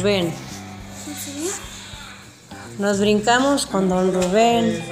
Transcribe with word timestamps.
Rubén. 0.00 0.32
Nos 2.78 3.00
brincamos 3.00 3.66
con 3.66 3.88
don 3.88 4.14
Rubén, 4.14 4.82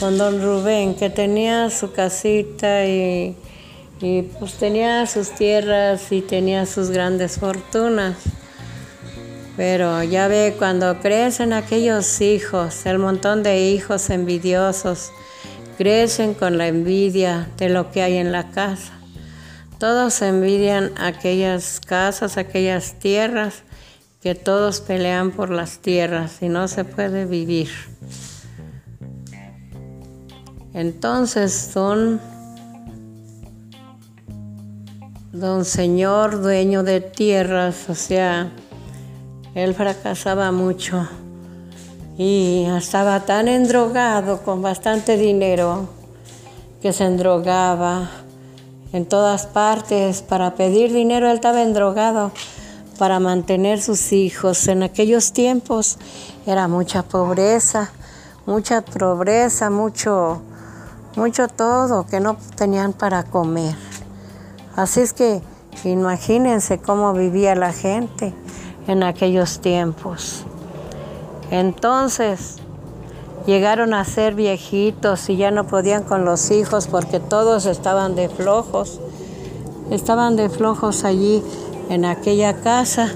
con 0.00 0.16
don 0.16 0.42
Rubén, 0.42 0.94
que 0.94 1.10
tenía 1.10 1.68
su 1.70 1.92
casita 1.92 2.86
y, 2.86 3.36
y 4.00 4.22
pues 4.22 4.54
tenía 4.54 5.06
sus 5.06 5.30
tierras 5.30 6.10
y 6.10 6.22
tenía 6.22 6.66
sus 6.66 6.90
grandes 6.90 7.38
fortunas. 7.38 8.16
Pero 9.56 10.02
ya 10.02 10.26
ve, 10.28 10.56
cuando 10.58 10.98
crecen 11.00 11.52
aquellos 11.52 12.20
hijos, 12.20 12.86
el 12.86 12.98
montón 12.98 13.42
de 13.42 13.68
hijos 13.68 14.10
envidiosos, 14.10 15.10
crecen 15.76 16.34
con 16.34 16.58
la 16.58 16.68
envidia 16.68 17.48
de 17.58 17.68
lo 17.68 17.90
que 17.90 18.02
hay 18.02 18.16
en 18.16 18.32
la 18.32 18.50
casa. 18.50 19.03
Todos 19.78 20.22
envidian 20.22 20.92
aquellas 20.98 21.80
casas, 21.80 22.36
aquellas 22.36 22.98
tierras, 22.98 23.62
que 24.22 24.34
todos 24.34 24.80
pelean 24.80 25.32
por 25.32 25.50
las 25.50 25.80
tierras 25.80 26.40
y 26.40 26.48
no 26.48 26.66
se 26.66 26.84
puede 26.84 27.26
vivir. 27.26 27.68
Entonces 30.72 31.52
son 31.52 32.20
don 35.30 35.64
señor 35.64 36.40
dueño 36.40 36.82
de 36.82 37.00
tierras, 37.00 37.88
o 37.90 37.94
sea, 37.94 38.50
él 39.54 39.74
fracasaba 39.74 40.50
mucho 40.52 41.06
y 42.16 42.64
estaba 42.78 43.20
tan 43.20 43.48
endrogado 43.48 44.42
con 44.42 44.62
bastante 44.62 45.16
dinero 45.16 45.88
que 46.80 46.92
se 46.92 47.04
endrogaba 47.04 48.08
en 48.94 49.06
todas 49.06 49.46
partes 49.46 50.22
para 50.22 50.54
pedir 50.54 50.92
dinero. 50.92 51.28
Él 51.28 51.34
estaba 51.34 51.62
endrogado 51.62 52.30
para 52.96 53.18
mantener 53.18 53.82
sus 53.82 54.12
hijos. 54.12 54.68
En 54.68 54.84
aquellos 54.84 55.32
tiempos 55.32 55.98
era 56.46 56.68
mucha 56.68 57.02
pobreza, 57.02 57.90
mucha 58.46 58.82
pobreza, 58.82 59.68
mucho, 59.68 60.40
mucho 61.16 61.48
todo 61.48 62.06
que 62.06 62.20
no 62.20 62.36
tenían 62.56 62.92
para 62.92 63.24
comer. 63.24 63.74
Así 64.76 65.00
es 65.00 65.12
que 65.12 65.42
imagínense 65.82 66.78
cómo 66.78 67.12
vivía 67.14 67.56
la 67.56 67.72
gente 67.72 68.32
en 68.86 69.02
aquellos 69.02 69.60
tiempos. 69.60 70.44
Entonces 71.50 72.58
llegaron 73.46 73.94
a 73.94 74.04
ser 74.04 74.34
viejitos 74.34 75.28
y 75.28 75.36
ya 75.36 75.50
no 75.50 75.66
podían 75.66 76.02
con 76.02 76.24
los 76.24 76.50
hijos 76.50 76.86
porque 76.86 77.20
todos 77.20 77.66
estaban 77.66 78.14
de 78.14 78.28
flojos. 78.28 79.00
Estaban 79.90 80.36
de 80.36 80.48
flojos 80.48 81.04
allí 81.04 81.42
en 81.90 82.04
aquella 82.04 82.60
casa. 82.60 83.12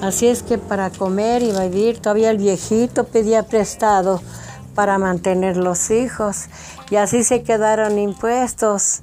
Así 0.00 0.26
es 0.26 0.42
que 0.42 0.58
para 0.58 0.90
comer 0.90 1.42
y 1.42 1.52
vivir 1.52 2.00
todavía 2.00 2.30
el 2.30 2.38
viejito 2.38 3.04
pedía 3.04 3.42
prestado 3.42 4.20
para 4.74 4.98
mantener 4.98 5.56
los 5.56 5.90
hijos. 5.90 6.46
Y 6.90 6.96
así 6.96 7.24
se 7.24 7.42
quedaron 7.42 7.98
impuestos 7.98 9.02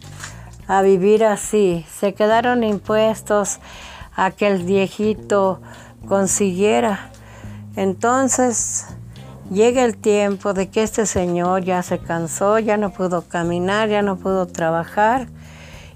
a 0.68 0.82
vivir 0.82 1.26
así. 1.26 1.86
Se 2.00 2.14
quedaron 2.14 2.64
impuestos 2.64 3.60
a 4.16 4.32
que 4.32 4.48
el 4.48 4.64
viejito 4.64 5.60
consiguiera 6.08 7.12
entonces 7.76 8.86
llega 9.52 9.84
el 9.84 9.98
tiempo 9.98 10.54
de 10.54 10.70
que 10.70 10.82
este 10.82 11.06
señor 11.06 11.64
ya 11.64 11.84
se 11.84 12.00
cansó, 12.00 12.58
ya 12.58 12.78
no 12.78 12.92
pudo 12.94 13.28
caminar, 13.28 13.90
ya 13.90 14.02
no 14.02 14.18
pudo 14.18 14.48
trabajar. 14.48 15.28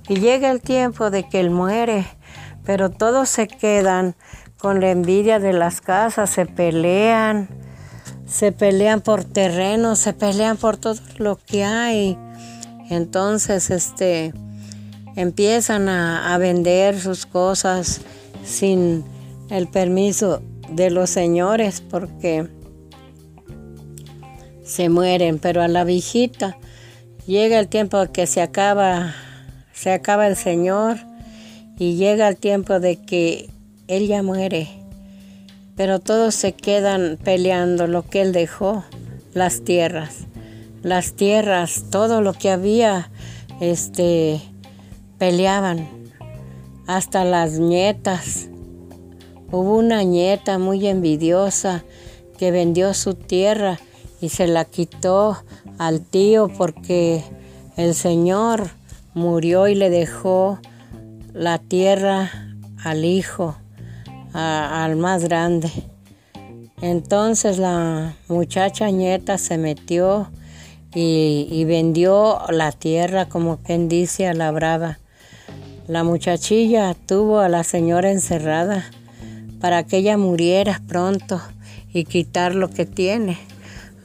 Y 0.08 0.20
llega 0.20 0.52
el 0.52 0.62
tiempo 0.62 1.10
de 1.10 1.28
que 1.28 1.40
él 1.40 1.50
muere, 1.50 2.06
pero 2.66 2.92
todos 2.92 3.30
se 3.30 3.48
quedan 3.48 4.16
con 4.58 4.82
la 4.82 4.92
envidia 4.92 5.40
de 5.40 5.54
las 5.54 5.82
casas, 5.82 6.30
se 6.30 6.46
pelean, 6.46 7.48
se 8.28 8.52
pelean 8.52 9.02
por 9.02 9.24
terreno, 9.24 9.96
se 9.96 10.14
pelean 10.14 10.58
por 10.58 10.78
todo 10.78 11.00
lo 11.18 11.38
que 11.38 11.64
hay. 11.64 12.18
Entonces, 12.90 13.72
este, 13.72 14.34
empiezan 15.16 15.90
a, 15.90 16.34
a 16.34 16.38
vender 16.38 17.00
sus 17.00 17.26
cosas 17.26 18.02
sin 18.44 19.04
el 19.50 19.68
permiso 19.68 20.42
de 20.70 20.90
los 20.90 21.10
señores 21.10 21.82
porque 21.82 22.50
se 24.66 24.90
mueren, 24.90 25.40
pero 25.40 25.62
a 25.62 25.68
la 25.68 25.84
viejita 25.84 26.58
llega 27.28 27.60
el 27.60 27.68
tiempo 27.68 28.04
que 28.12 28.28
se 28.28 28.42
acaba, 28.42 29.14
se 29.74 29.92
acaba 29.92 30.28
el 30.28 30.36
señor 30.36 30.98
y 31.78 31.96
llega 31.96 32.28
el 32.28 32.36
tiempo 32.36 32.80
de 32.80 32.98
que 32.98 33.50
él 33.88 34.08
ya 34.08 34.24
muere, 34.24 34.68
pero 35.76 36.00
todos 36.00 36.34
se 36.34 36.54
quedan 36.54 37.18
peleando 37.24 37.88
lo 37.88 38.04
que 38.04 38.22
él 38.22 38.34
dejó, 38.34 38.84
las 39.34 39.64
tierras, 39.64 40.26
las 40.82 41.14
tierras, 41.14 41.86
todo 41.92 42.22
lo 42.22 42.34
que 42.34 42.50
había, 42.50 43.12
este, 43.62 44.42
peleaban, 45.20 45.88
hasta 46.88 47.24
las 47.24 47.60
nietas. 47.60 48.48
Hubo 49.52 49.78
una 49.78 50.04
nieta 50.04 50.58
muy 50.58 50.88
envidiosa 50.88 51.84
que 52.38 52.52
vendió 52.52 52.94
su 52.94 53.14
tierra 53.14 53.80
y 54.26 54.30
se 54.30 54.48
la 54.48 54.66
quitó 54.66 55.38
al 55.78 56.02
tío 56.02 56.48
porque 56.48 57.24
el 57.78 57.94
señor 57.94 58.72
murió 59.14 59.68
y 59.68 59.76
le 59.76 59.92
dejó 59.92 60.58
la 61.32 61.60
tierra 61.60 62.32
al 62.84 63.06
hijo, 63.06 63.56
al 64.34 64.96
más 64.96 65.26
grande. 65.26 65.70
Entonces 66.82 67.60
la 67.60 68.16
muchacha 68.28 68.90
nieta 68.90 69.38
se 69.38 69.60
metió 69.60 70.32
y, 70.96 71.48
y, 71.52 71.64
vendió 71.66 72.40
la 72.50 72.72
tierra 72.72 73.30
como 73.30 73.58
quien 73.58 73.88
dice 73.90 74.28
a 74.28 74.34
la 74.34 74.50
brava. 74.50 74.98
La 75.88 76.04
muchachilla 76.04 76.96
tuvo 76.96 77.42
a 77.42 77.50
la 77.50 77.64
señora 77.64 78.12
encerrada 78.12 78.86
para 79.62 79.84
que 79.84 79.98
ella 79.98 80.18
muriera 80.18 80.82
pronto 80.88 81.40
y 81.94 82.06
quitar 82.06 82.56
lo 82.56 82.72
que 82.72 82.88
tiene. 82.88 83.38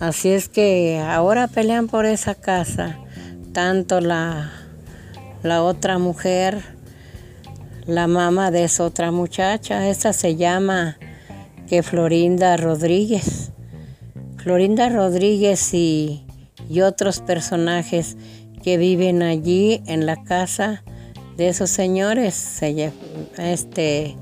Así 0.00 0.30
es 0.30 0.48
que 0.48 0.98
ahora 0.98 1.46
pelean 1.46 1.86
por 1.86 2.06
esa 2.06 2.34
casa, 2.34 2.98
tanto 3.52 4.00
la, 4.00 4.50
la 5.42 5.62
otra 5.62 5.98
mujer, 5.98 6.62
la 7.86 8.06
mamá 8.06 8.50
de 8.50 8.64
esa 8.64 8.84
otra 8.84 9.12
muchacha, 9.12 9.88
esa 9.88 10.14
se 10.14 10.36
llama 10.36 10.96
que 11.68 11.82
Florinda 11.82 12.56
Rodríguez. 12.56 13.52
Florinda 14.38 14.88
Rodríguez 14.88 15.74
y, 15.74 16.24
y 16.68 16.80
otros 16.80 17.20
personajes 17.20 18.16
que 18.62 18.78
viven 18.78 19.22
allí 19.22 19.82
en 19.86 20.06
la 20.06 20.22
casa 20.22 20.82
de 21.36 21.48
esos 21.48 21.68
señores, 21.68 22.34
se, 22.34 22.92
este, 23.38 24.16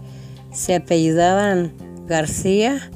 se 0.52 0.74
apellidaban 0.74 1.72
García. 2.06 2.90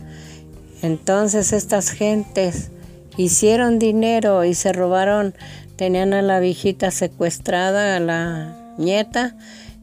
Entonces 0.82 1.52
estas 1.52 1.90
gentes 1.90 2.70
hicieron 3.16 3.78
dinero 3.78 4.44
y 4.44 4.54
se 4.54 4.72
robaron, 4.72 5.34
tenían 5.76 6.12
a 6.12 6.22
la 6.22 6.40
viejita 6.40 6.90
secuestrada, 6.90 7.96
a 7.96 8.00
la 8.00 8.74
nieta, 8.78 9.36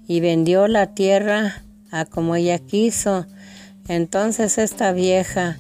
y 0.07 0.19
vendió 0.19 0.67
la 0.67 0.93
tierra 0.93 1.63
a 1.91 2.05
como 2.05 2.35
ella 2.35 2.59
quiso. 2.59 3.25
Entonces 3.87 4.57
esta 4.57 4.91
vieja, 4.91 5.57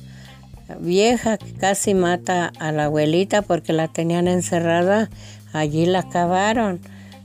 vieja 0.79 1.37
que 1.37 1.53
casi 1.53 1.93
mata 1.93 2.51
a 2.59 2.71
la 2.71 2.85
abuelita 2.85 3.41
porque 3.41 3.73
la 3.73 3.87
tenían 3.87 4.27
encerrada, 4.27 5.09
allí 5.53 5.85
la 5.85 5.99
acabaron. 5.99 6.79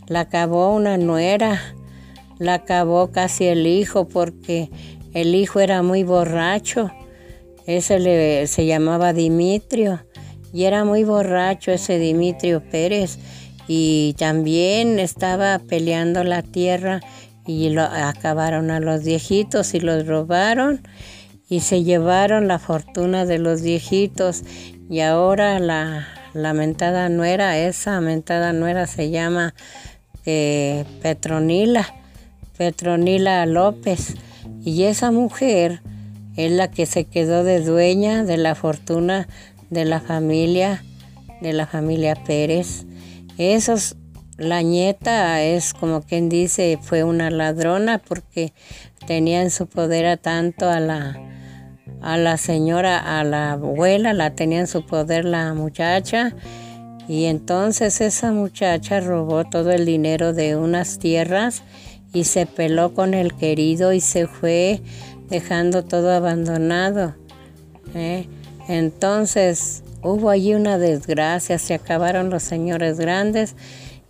La 0.06 0.20
acabó 0.20 0.74
una 0.74 0.98
nuera 0.98 1.60
la 2.38 2.54
acabó 2.54 3.12
casi 3.12 3.44
el 3.44 3.66
hijo 3.66 4.08
porque 4.08 4.70
el 5.12 5.34
hijo 5.34 5.60
era 5.60 5.82
muy 5.82 6.02
borracho. 6.02 6.90
Ese 7.66 7.98
le, 7.98 8.46
se 8.46 8.66
llamaba 8.66 9.12
Dimitrio. 9.12 10.04
Y 10.52 10.64
era 10.64 10.84
muy 10.84 11.04
borracho 11.04 11.72
ese 11.72 11.98
Dimitrio 11.98 12.62
Pérez. 12.62 13.18
Y 13.66 14.14
también 14.18 14.98
estaba 14.98 15.58
peleando 15.58 16.22
la 16.24 16.42
tierra 16.42 17.00
y 17.46 17.70
lo 17.70 17.82
acabaron 17.82 18.70
a 18.70 18.80
los 18.80 19.04
viejitos 19.04 19.74
y 19.74 19.80
los 19.80 20.06
robaron 20.06 20.80
y 21.48 21.60
se 21.60 21.82
llevaron 21.82 22.48
la 22.48 22.58
fortuna 22.58 23.24
de 23.24 23.38
los 23.38 23.62
viejitos. 23.62 24.42
Y 24.90 25.00
ahora 25.00 25.58
la 25.60 26.06
lamentada 26.34 27.08
nuera, 27.08 27.58
esa 27.58 27.92
lamentada 27.92 28.52
nuera 28.52 28.86
se 28.86 29.10
llama 29.10 29.54
eh, 30.26 30.84
Petronila 31.02 31.86
Petronila 32.56 33.46
López. 33.46 34.14
Y 34.64 34.84
esa 34.84 35.10
mujer 35.10 35.82
es 36.36 36.52
la 36.52 36.70
que 36.70 36.86
se 36.86 37.04
quedó 37.04 37.44
de 37.44 37.60
dueña 37.60 38.24
de 38.24 38.36
la 38.36 38.54
fortuna 38.54 39.28
de 39.70 39.84
la 39.84 40.00
familia, 40.00 40.84
de 41.40 41.52
la 41.52 41.66
familia 41.66 42.14
Pérez. 42.14 42.84
Esos 43.38 43.96
la 44.36 44.62
nieta 44.62 45.42
es 45.42 45.74
como 45.74 46.02
quien 46.02 46.28
dice, 46.28 46.78
fue 46.82 47.04
una 47.04 47.30
ladrona 47.30 47.98
porque 47.98 48.52
tenía 49.06 49.42
en 49.42 49.50
su 49.50 49.68
poder 49.68 50.06
a 50.06 50.16
tanto 50.16 50.68
a 50.68 50.80
la, 50.80 51.16
a 52.00 52.16
la 52.16 52.36
señora, 52.36 53.20
a 53.20 53.22
la 53.22 53.52
abuela, 53.52 54.12
la 54.12 54.34
tenía 54.34 54.58
en 54.58 54.66
su 54.66 54.84
poder 54.86 55.24
la 55.24 55.54
muchacha. 55.54 56.34
Y 57.06 57.26
entonces 57.26 58.00
esa 58.00 58.32
muchacha 58.32 58.98
robó 58.98 59.44
todo 59.44 59.70
el 59.70 59.84
dinero 59.84 60.32
de 60.32 60.56
unas 60.56 60.98
tierras 60.98 61.62
y 62.12 62.24
se 62.24 62.46
peló 62.46 62.92
con 62.92 63.14
el 63.14 63.34
querido 63.34 63.92
y 63.92 64.00
se 64.00 64.26
fue 64.26 64.80
dejando 65.28 65.84
todo 65.84 66.10
abandonado. 66.10 67.14
¿eh? 67.94 68.26
Entonces 68.68 69.82
hubo 70.02 70.30
allí 70.30 70.54
una 70.54 70.78
desgracia, 70.78 71.58
se 71.58 71.74
acabaron 71.74 72.30
los 72.30 72.42
señores 72.42 72.98
grandes 72.98 73.56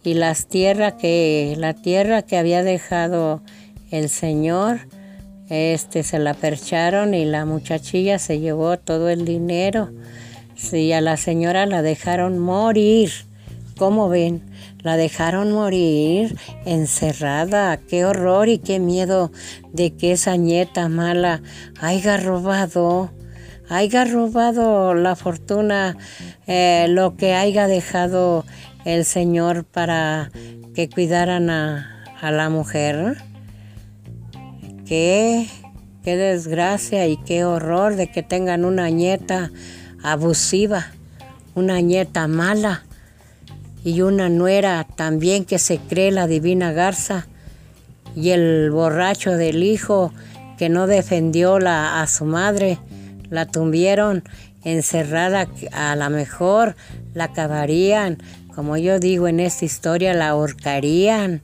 y 0.03 0.15
las 0.15 0.47
tierras 0.47 0.95
que 0.95 1.55
la 1.59 1.75
tierra 1.75 2.23
que 2.23 2.37
había 2.37 2.63
dejado 2.63 3.43
el 3.91 4.09
señor 4.09 4.81
este 5.51 6.03
se 6.03 6.19
la 6.19 6.35
percharon 6.35 7.13
y 7.15 7.25
la 7.27 7.45
muchachilla 7.45 8.19
se 8.19 8.41
llevó 8.41 8.79
todo 8.79 9.11
el 9.11 9.25
dinero. 9.25 9.91
Sí, 10.57 10.93
a 10.93 11.01
la 11.01 11.17
señora 11.17 11.67
la 11.67 11.83
dejaron 11.83 12.39
morir. 12.39 13.11
¿Cómo 13.77 14.09
ven? 14.09 14.43
La 14.83 14.97
dejaron 14.97 15.51
morir 15.51 16.37
encerrada. 16.65 17.77
Qué 17.77 18.05
horror 18.05 18.49
y 18.49 18.59
qué 18.59 18.79
miedo 18.79 19.33
de 19.73 19.97
que 19.97 20.13
esa 20.13 20.37
nieta 20.37 20.89
mala 20.89 21.43
haya 21.81 22.17
robado, 22.17 23.11
haya 23.69 24.05
robado 24.05 24.95
la 24.95 25.17
fortuna, 25.17 25.97
eh, 26.47 26.87
lo 26.89 27.17
que 27.17 27.35
haya 27.35 27.67
dejado 27.67 28.45
el 28.85 29.05
Señor 29.05 29.65
para 29.65 30.31
que 30.75 30.89
cuidaran 30.89 31.51
a, 31.51 31.91
la 32.23 32.49
mujer. 32.49 33.17
Qué 34.87 35.49
desgracia 36.05 37.07
y 37.07 37.17
qué 37.17 37.45
horror 37.45 37.97
de 37.97 38.07
que 38.07 38.23
tengan 38.23 38.65
una 38.65 38.89
nieta 38.89 39.51
abusiva, 40.03 40.87
una 41.55 41.81
nieta 41.81 42.29
mala 42.29 42.85
y 43.85 44.01
una 44.01 44.31
nuera 44.31 44.87
también 44.97 45.45
que 45.45 45.59
se 45.59 45.79
cree 45.79 46.11
la 46.11 46.27
divina 46.27 46.73
garza. 46.73 47.27
Y 48.17 48.31
el 48.31 48.71
borracho 48.71 49.33
del 49.33 49.63
hijo 49.63 50.13
que 50.57 50.69
no 50.69 50.87
defendió 50.87 51.59
a 51.67 52.07
su 52.07 52.25
madre, 52.25 52.79
la 53.29 53.47
tumbieron 53.47 54.25
encerrada, 54.65 55.49
a 55.73 55.95
lo 55.97 56.11
mejor 56.11 56.77
la 57.13 57.25
acabarían, 57.25 58.19
como 58.55 58.77
yo 58.77 58.99
digo 59.01 59.29
en 59.29 59.41
esta 59.41 59.65
historia, 59.65 60.15
la 60.15 60.29
ahorcarían, 60.29 61.43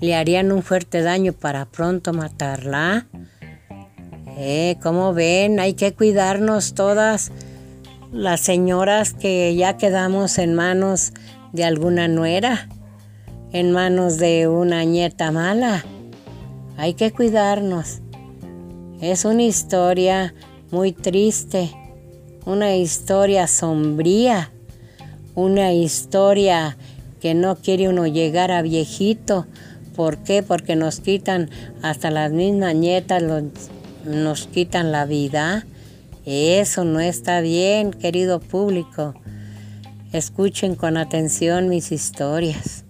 le 0.00 0.14
harían 0.14 0.52
un 0.52 0.62
fuerte 0.62 1.02
daño 1.02 1.32
para 1.32 1.66
pronto 1.66 2.12
matarla. 2.12 3.06
Eh, 4.38 4.76
como 4.82 5.12
ven, 5.12 5.60
hay 5.60 5.74
que 5.74 5.92
cuidarnos 5.92 6.74
todas 6.74 7.32
las 8.12 8.40
señoras 8.40 9.12
que 9.12 9.54
ya 9.56 9.76
quedamos 9.76 10.38
en 10.38 10.54
manos 10.54 11.12
de 11.52 11.64
alguna 11.64 12.08
nuera, 12.08 12.68
en 13.52 13.72
manos 13.72 14.18
de 14.18 14.48
una 14.48 14.84
nieta 14.84 15.30
mala. 15.30 15.84
Hay 16.76 16.94
que 16.94 17.10
cuidarnos. 17.10 18.00
Es 19.00 19.24
una 19.24 19.42
historia 19.42 20.34
muy 20.70 20.92
triste, 20.92 21.70
una 22.46 22.76
historia 22.76 23.46
sombría 23.46 24.52
una 25.34 25.72
historia 25.72 26.76
que 27.20 27.34
no 27.34 27.56
quiere 27.56 27.88
uno 27.88 28.06
llegar 28.06 28.50
a 28.50 28.62
viejito. 28.62 29.46
¿Por 29.96 30.18
qué? 30.18 30.42
Porque 30.42 30.76
nos 30.76 31.00
quitan, 31.00 31.50
hasta 31.82 32.10
las 32.10 32.32
mismas 32.32 32.74
nietas 32.74 33.22
nos 34.04 34.46
quitan 34.48 34.92
la 34.92 35.06
vida. 35.06 35.66
Eso 36.24 36.84
no 36.84 37.00
está 37.00 37.40
bien, 37.40 37.92
querido 37.92 38.40
público. 38.40 39.14
Escuchen 40.12 40.74
con 40.74 40.96
atención 40.96 41.68
mis 41.68 41.92
historias. 41.92 42.84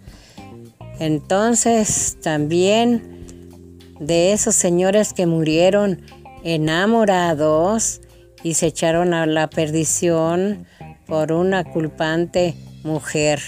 Entonces, 0.99 2.19
también 2.23 3.27
de 4.01 4.33
esos 4.33 4.55
señores 4.55 5.13
que 5.13 5.27
murieron 5.27 6.03
enamorados 6.45 8.01
y 8.43 8.55
se 8.55 8.67
echaron 8.67 9.15
a 9.15 9.27
la 9.27 9.49
perdición, 9.49 10.67
por 11.13 11.33
una 11.33 11.63
culpante 11.65 12.55
mujer. 12.85 13.41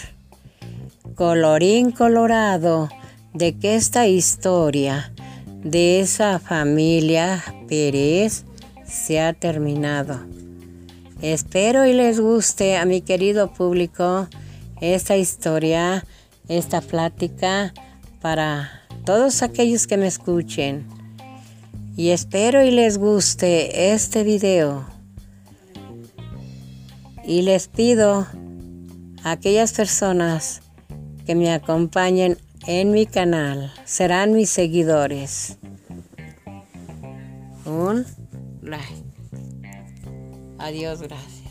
Colorín 1.14 1.92
colorado 1.92 2.90
de 3.32 3.56
que 3.58 3.74
esta 3.74 4.06
historia 4.06 5.14
de 5.62 6.00
esa 6.00 6.38
familia 6.38 7.42
Pérez 7.66 8.44
se 8.84 9.20
ha 9.20 9.32
terminado. 9.32 10.20
Espero 11.24 11.86
y 11.86 11.94
les 11.94 12.20
guste 12.20 12.76
a 12.76 12.84
mi 12.84 13.00
querido 13.00 13.50
público 13.50 14.28
esta 14.82 15.16
historia, 15.16 16.04
esta 16.48 16.82
plática 16.82 17.72
para 18.20 18.82
todos 19.06 19.42
aquellos 19.42 19.86
que 19.86 19.96
me 19.96 20.06
escuchen. 20.06 20.86
Y 21.96 22.10
espero 22.10 22.62
y 22.62 22.70
les 22.70 22.98
guste 22.98 23.94
este 23.94 24.22
video 24.22 24.84
y 27.24 27.40
les 27.40 27.68
pido 27.68 28.26
a 29.22 29.30
aquellas 29.30 29.72
personas 29.72 30.60
que 31.24 31.34
me 31.34 31.50
acompañen 31.54 32.36
en 32.66 32.90
mi 32.90 33.06
canal, 33.06 33.72
serán 33.86 34.34
mis 34.34 34.50
seguidores. 34.50 35.56
Un 37.64 38.04
like. 38.60 39.03
Adiós, 40.64 41.02
gracias. 41.02 41.44